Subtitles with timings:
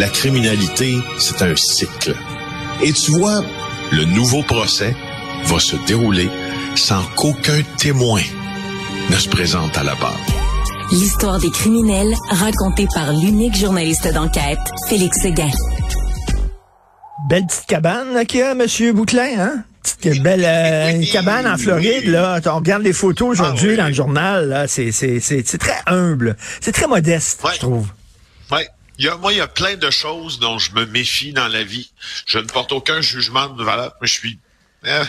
[0.00, 2.14] La criminalité, c'est un cycle.
[2.82, 3.42] Et tu vois,
[3.92, 4.96] le nouveau procès
[5.44, 6.30] va se dérouler
[6.74, 8.22] sans qu'aucun témoin
[9.10, 10.16] ne se présente à la barre.
[10.90, 14.58] L'histoire des criminels racontée par l'unique journaliste d'enquête,
[14.88, 15.50] Félix Seguin.
[17.28, 18.94] Belle petite cabane qu'il y a, M.
[18.94, 19.64] Bouclin, hein?
[19.82, 22.40] Petite belle euh, cabane en Floride, là.
[22.46, 24.66] On regarde les photos aujourd'hui dans le journal, là.
[24.66, 26.38] C'est très humble.
[26.62, 27.86] C'est très modeste, je trouve.
[28.50, 28.66] Ouais.
[29.00, 31.48] Il y a, moi, il y a plein de choses dont je me méfie dans
[31.48, 31.90] la vie.
[32.26, 34.38] Je ne porte aucun jugement de valeur, je suis
[34.84, 35.02] euh,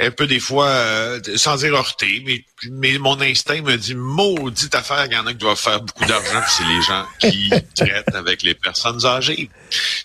[0.00, 4.74] un peu des fois, euh, sans dire heurté, mais, mais mon instinct me dit, maudite
[4.74, 8.14] affaire, il y en a qui doivent faire beaucoup d'argent, c'est les gens qui traitent
[8.14, 9.50] avec les personnes âgées.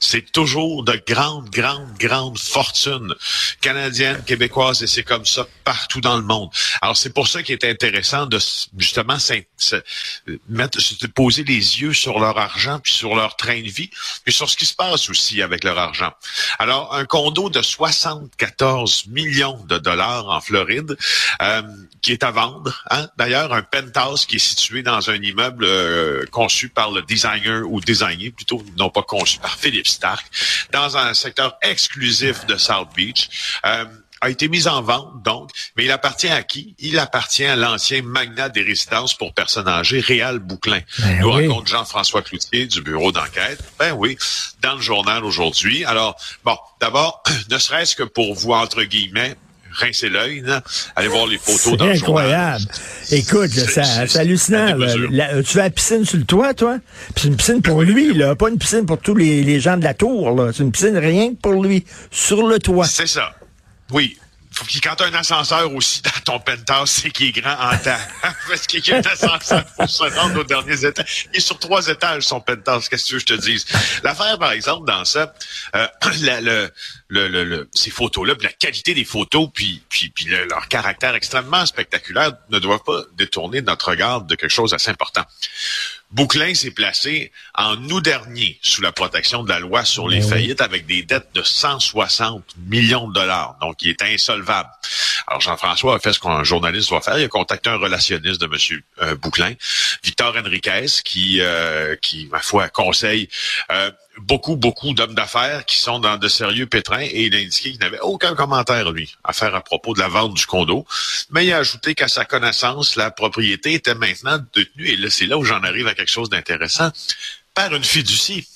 [0.02, 3.16] C'est toujours de grandes, grandes, grandes fortunes
[3.62, 6.50] canadiennes, québécoises, et c'est comme ça partout dans le monde.
[6.82, 8.38] Alors, c'est pour ça qu'il est intéressant de
[8.78, 9.18] justement
[10.50, 13.90] mettre, se poser les yeux sur leur argent, puis sur leur train de vie,
[14.26, 16.12] puis sur ce qui se passe aussi avec leur argent.
[16.60, 20.98] Alors, un condo de 74 millions de dollars en Floride,
[21.42, 21.62] euh,
[22.02, 22.84] qui est à vendre.
[22.90, 23.08] Hein?
[23.18, 27.80] D'ailleurs, un penthouse qui est situé dans un immeuble euh, conçu par le designer ou
[27.80, 30.26] designé plutôt, non pas conçu par Philippe Stark,
[30.72, 33.30] dans un secteur exclusif de South Beach.
[33.66, 33.86] Euh,
[34.22, 36.76] a été mis en vente, donc, mais il appartient à qui?
[36.80, 40.80] Il appartient à l'ancien magnat des résidences pour personnes âgées, Réal Bouclin.
[41.00, 43.60] Ben Nous rencontre Jean-François Cloutier du bureau d'enquête.
[43.78, 44.18] Ben oui,
[44.62, 45.86] dans le journal aujourd'hui.
[45.86, 49.36] Alors, bon, d'abord, ne serait-ce que pour vous, entre guillemets,
[49.76, 50.44] rincer l'œil,
[50.96, 52.64] aller voir les photos dans le incroyable.
[53.12, 54.78] Écoute, c'est hallucinant.
[54.78, 56.78] tu fais la piscine sur le toit, toi?
[57.16, 59.84] c'est une piscine pour lui, là, pas une piscine pour tous les, les gens de
[59.84, 60.50] la tour.
[60.54, 62.86] C'est une piscine rien que pour lui, sur le toit.
[62.86, 63.36] C'est ça.
[63.92, 64.18] Oui,
[64.56, 67.78] faut quand tu as un ascenseur aussi dans ton penthouse, c'est qu'il est grand en
[67.78, 67.98] temps.
[68.48, 71.28] Parce qu'il y a un ascenseur pour se rendre aux derniers étages.
[71.34, 72.88] Il est sur trois étages, son penthouse.
[72.88, 73.66] Qu'est-ce que tu veux que je te dise?
[74.04, 75.34] L'affaire, par exemple, dans ça,
[75.76, 75.88] euh,
[76.22, 76.70] le,
[77.10, 82.32] le, le, ces photos-là, la qualité des photos, puis, puis, puis leur caractère extrêmement spectaculaire
[82.50, 85.24] ne doivent pas détourner notre regard de quelque chose d'assez important.
[86.16, 90.30] Bouclin s'est placé en août dernier sous la protection de la loi sur les ben
[90.30, 93.58] faillites avec des dettes de 160 millions de dollars.
[93.60, 94.70] Donc, il est insolvable.
[95.28, 97.20] Alors, Jean-François a fait ce qu'un journaliste doit faire.
[97.20, 98.82] Il a contacté un relationniste de M.
[99.02, 99.56] Euh, Bouclin,
[100.06, 103.28] Victor Henriquez, qui, euh, qui, ma foi, conseille
[103.74, 107.72] euh, beaucoup, beaucoup d'hommes d'affaires qui sont dans de sérieux pétrins et il a indiqué
[107.72, 110.86] qu'il n'avait aucun commentaire, lui, à faire à propos de la vente du condo.
[111.32, 115.26] Mais il a ajouté qu'à sa connaissance, la propriété était maintenant détenue, et là, c'est
[115.26, 116.92] là où j'en arrive à quelque chose d'intéressant,
[117.54, 118.48] par une fiducie.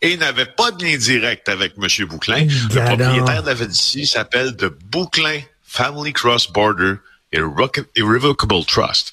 [0.00, 2.06] Et il n'avait pas de lien direct avec M.
[2.06, 2.44] Bouclin.
[2.44, 6.94] Le propriétaire de la fiducie s'appelle de Bouclin Family Cross Border
[7.32, 9.12] Irrevocable Trust.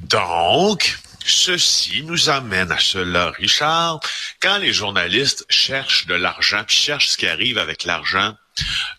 [0.00, 4.00] Donc, Ceci nous amène à cela, Richard.
[4.40, 8.34] Quand les journalistes cherchent de l'argent, puis cherchent ce qui arrive avec l'argent,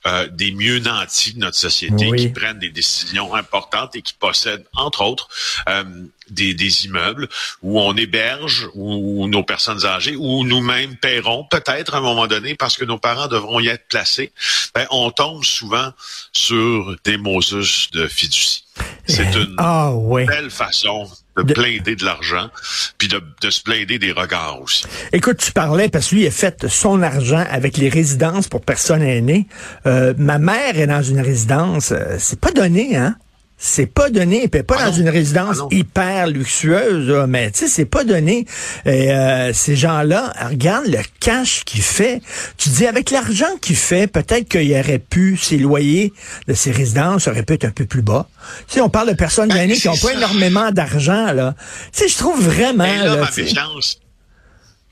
[0.06, 4.66] euh, des mieux nantis de notre société qui prennent des décisions importantes et qui possèdent,
[4.74, 5.28] entre autres,
[5.68, 5.84] euh,
[6.30, 7.28] des, des, immeubles
[7.62, 12.56] où on héberge, où, nos personnes âgées, où nous-mêmes paierons peut-être à un moment donné
[12.56, 14.32] parce que nos parents devront y être placés,
[14.74, 15.92] ben, on tombe souvent
[16.32, 18.64] sur des Moses de fiducie.
[19.08, 19.92] C'est eh, une ah,
[20.28, 21.10] belle façon
[21.44, 22.50] de, blinder de l'argent,
[22.98, 24.86] puis de, de, se blinder des regards aussi.
[25.14, 28.62] Écoute, tu parlais, parce que lui, il a fait son argent avec les résidences pour
[28.62, 29.48] personnes aînées.
[29.86, 33.16] Euh, ma mère est dans une résidence, euh, c'est pas donné, hein?
[33.62, 37.68] C'est pas donné, puis pas ah dans une résidence ah hyper luxueuse, mais tu sais,
[37.68, 38.46] c'est pas donné.
[38.86, 42.22] Et euh, ces gens-là, regarde le cash qu'il fait.
[42.58, 46.14] Tu dis avec l'argent qu'il fait, peut-être qu'il aurait pu ses loyers
[46.48, 48.30] de ces résidences auraient pu être un peu plus bas.
[48.68, 51.54] Tu sais, on parle de personnes ben, qui ont pas énormément d'argent là.
[51.92, 54.00] Tu sais, je trouve vraiment Et là, ma méfiance.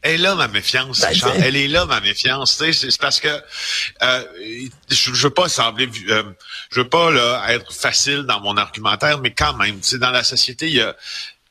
[0.04, 2.62] Elle est là, ma méfiance, ben, Elle est là, ma méfiance.
[2.72, 3.28] C'est parce que
[4.04, 4.24] euh,
[4.90, 6.24] je, je veux pas sembler, euh,
[6.72, 10.68] je veux pas là, être facile dans mon argumentaire, mais quand même, dans la société,
[10.68, 10.96] il y a,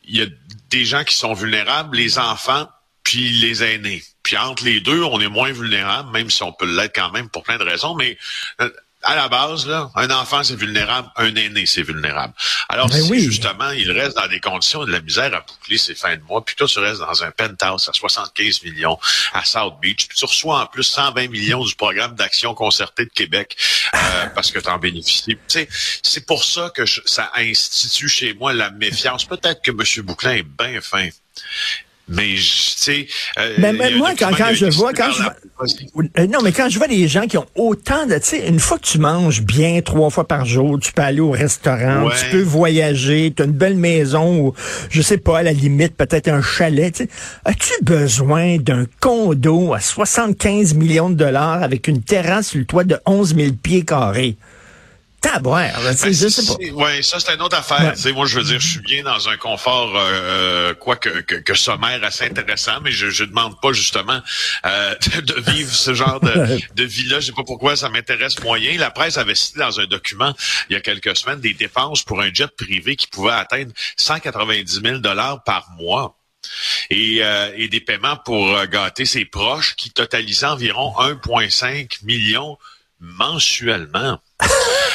[0.07, 0.27] y a
[0.71, 2.69] des gens qui sont vulnérables, les enfants,
[3.03, 4.03] puis les aînés.
[4.23, 7.29] Puis entre les deux, on est moins vulnérable, même si on peut l'être quand même
[7.29, 7.95] pour plein de raisons.
[7.95, 8.19] Mais
[8.61, 8.71] euh,
[9.07, 12.35] à la base, là, un enfant, c'est vulnérable, un aîné, c'est vulnérable.
[12.69, 13.21] Alors, Ben si oui.
[13.23, 16.45] justement, il reste dans des conditions de la misère à boucler ses fins de mois,
[16.45, 18.99] puis toi, tu restes dans un penthouse à 75 millions
[19.33, 23.11] à South Beach, puis tu reçois en plus 120 millions du programme d'action concertée de
[23.11, 23.57] Québec
[23.95, 25.39] euh, parce que tu en bénéficies.
[26.03, 29.25] C'est pour ça que je- ça institue chez moi la méfiance.
[29.25, 30.05] Peut-être que M.
[30.05, 31.09] Bouclin est bien fin.
[32.09, 33.07] Mais, tu sais...
[33.39, 35.23] euh, a un moi, quand, quand je vois, quand je.
[36.21, 38.61] Euh, Non, mais quand je vois des gens qui ont autant de, tu sais, une
[38.61, 42.15] fois que tu manges bien trois fois par jour, tu peux aller au restaurant, Ouais.
[42.21, 44.55] tu peux voyager, tu as une belle maison ou,
[44.89, 47.09] je sais pas, à la limite, peut-être un chalet, tu sais.
[47.45, 52.85] As-tu besoin d'un condo à 75 millions de dollars avec une terrasse sur le toit
[52.85, 54.37] de 11 000 pieds carrés?
[55.33, 56.57] Taboire, Ben, je c'est- sais pas.
[56.61, 57.95] c'est- Ouais, ça c'est une autre affaire.
[58.05, 58.13] Ouais.
[58.13, 61.35] Moi, je veux dire, je suis bien dans un confort, euh, euh, quoi que, que,
[61.37, 64.21] que sommaire assez intéressant, mais je, je demande pas justement
[64.67, 67.21] euh, de, de vivre ce genre de, de vie-là.
[67.21, 68.79] Je sais pas pourquoi ça m'intéresse moyen.
[68.79, 70.33] La presse avait cité dans un document
[70.71, 74.81] il y a quelques semaines des dépenses pour un jet privé qui pouvait atteindre 190
[74.83, 76.17] 000 dollars par mois.
[76.91, 82.57] Et, euh, et des paiements pour euh, gâter ses proches qui totalisaient environ 1,5 million
[83.01, 84.21] mensuellement.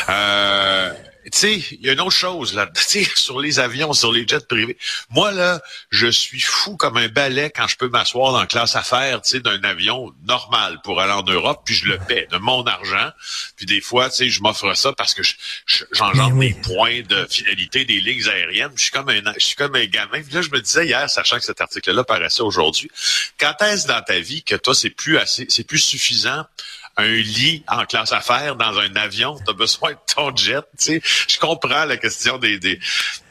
[0.10, 0.92] Euh,
[1.26, 4.12] tu sais, il y a une autre chose là, tu sais, sur les avions, sur
[4.12, 4.76] les jets privés.
[5.12, 5.62] Moi là,
[5.92, 9.30] je suis fou comme un balai quand je peux m'asseoir dans la classe affaires, tu
[9.30, 13.12] sais, d'un avion normal pour aller en Europe, puis je le paie de mon argent.
[13.56, 15.36] Puis des fois, tu sais, je m'offre ça parce que je-
[15.68, 16.54] je- j'engendre Mais oui.
[16.56, 18.72] des points de fidélité des lignes aériennes.
[18.76, 20.24] Je suis comme un, je suis comme un gamin.
[20.24, 22.90] Puis là, je me disais hier, sachant que cet article-là paraissait aujourd'hui,
[23.40, 26.44] quand est-ce dans ta vie que toi, c'est plus assez, c'est plus suffisant
[26.98, 31.00] un lit en classe affaires dans un avion, tu as besoin de ton jet, tu
[31.00, 31.02] sais.
[31.28, 32.86] Je comprends la question des, des, tu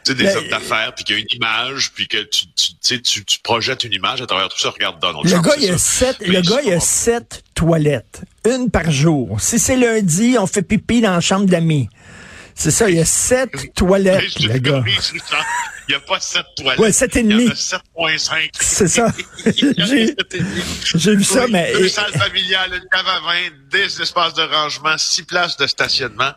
[0.04, 2.74] sais, des hommes d'affaires, puis qu'il y a une image, puis que tu, tu, tu,
[2.80, 4.70] sais, tu, tu projettes une image à travers tout ça.
[4.70, 8.22] Regarde Donald Le Trump, gars, il a sept, Mais le gars, il a sept toilettes.
[8.46, 9.40] Une par jour.
[9.40, 11.88] Si c'est lundi, on fait pipi dans la chambre d'amis.
[12.54, 14.82] C'est ça, il y a sept toilettes, le gars.
[15.90, 16.78] Il n'y a pas sept toilettes.
[16.78, 18.50] Ouais, sept et Il y en a 7,5.
[18.60, 19.12] C'est ça.
[20.94, 21.72] J'ai- vu ça, mais...
[21.72, 26.30] Deux salles familiales, une cave à vin, des espaces de rangement, six places de stationnement.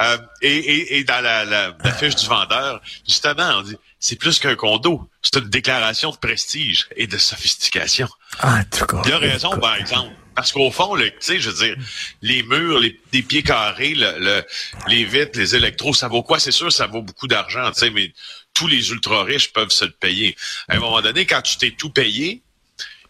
[0.00, 4.16] Euh, et, et, et dans la, la, la fiche du vendeur, justement, on dit c'est
[4.16, 5.08] plus qu'un condo.
[5.22, 8.08] C'est une déclaration de prestige et de sophistication.
[8.40, 9.02] Ah, en tout cas.
[9.06, 10.12] Il a raison, par exemple.
[10.38, 11.76] Parce qu'au fond, tu sais, je veux dire,
[12.22, 14.44] les murs, les, les pieds carrés, le, le-
[14.86, 16.38] les vitres, les électros, ça vaut quoi?
[16.38, 18.12] C'est sûr, ça vaut beaucoup d'argent, tu sais, mais
[18.54, 20.36] tous les ultra riches peuvent se le payer.
[20.68, 22.40] À un moment donné, quand tu t'es tout payé,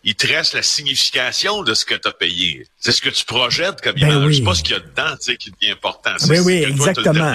[0.05, 2.65] il te reste la signification de ce que tu as payé.
[2.79, 4.25] C'est ce que tu projettes comme Ben image.
[4.27, 4.37] oui.
[4.37, 6.11] C'est pas ce qu'il y a dedans, tu sais, qui devient important.
[6.19, 7.35] C'est Ben ce oui, exactement,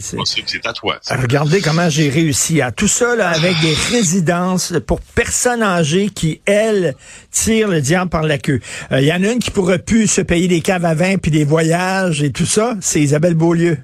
[0.00, 0.98] C'est- c'est c'est à toi.
[1.10, 6.40] Regardez comment j'ai réussi à tout ça là, avec des résidences pour personnes âgées qui,
[6.44, 6.94] elles,
[7.30, 8.60] tirent le diable par la queue.
[8.90, 11.16] Euh, Il y en a une qui pourrait plus se payer des caves à vin
[11.18, 13.78] puis des voyages et tout ça, c'est Isabelle Beaulieu.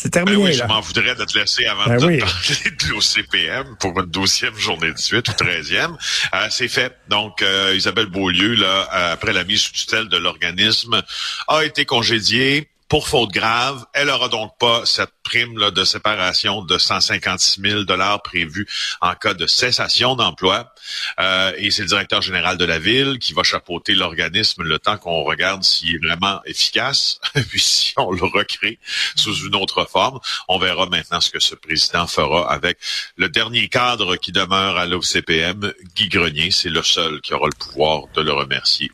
[0.00, 2.18] C'est Ben terminé, oui, je m'en voudrais de te laisser avant Ben de oui.
[2.18, 5.96] parler de l'OCPM pour une douzième journée de suite ou treizième.
[6.36, 6.96] Euh, c'est fait.
[7.08, 11.02] Donc, euh, Isabelle Beaulieu, là, euh, après la mise sous tutelle de l'organisme,
[11.48, 13.84] a été congédiée pour faute grave.
[13.92, 18.66] Elle aura donc pas cette prime de séparation de 156 000 dollars prévue
[19.00, 20.72] en cas de cessation d'emploi.
[21.20, 24.96] Euh, et c'est le directeur général de la ville qui va chapeauter l'organisme le temps
[24.96, 27.20] qu'on regarde s'il est vraiment efficace,
[27.50, 28.78] puis si on le recrée
[29.16, 30.18] sous une autre forme.
[30.48, 32.78] On verra maintenant ce que ce président fera avec
[33.16, 36.50] le dernier cadre qui demeure à l'OCPM, Guy Grenier.
[36.50, 38.90] C'est le seul qui aura le pouvoir de le remercier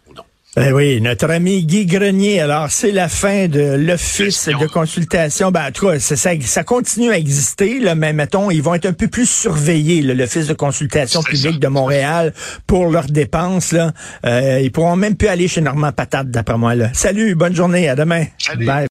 [0.56, 2.40] Ben oui, notre ami Guy Grenier.
[2.40, 5.50] Alors, c'est la fin de l'office de consultation.
[5.50, 8.86] Ben, en tout cas, ça, ça, continue à exister, là, mais mettons, ils vont être
[8.86, 12.32] un peu plus surveillés, l'office de consultation publique de Montréal,
[12.68, 13.72] pour leurs dépenses.
[13.72, 13.92] Là.
[14.24, 16.76] Euh, ils pourront même plus aller chez Normand Patate, d'après moi.
[16.76, 16.90] Là.
[16.92, 18.26] Salut, bonne journée, à demain.
[18.38, 18.64] Salut.
[18.64, 18.82] Bye.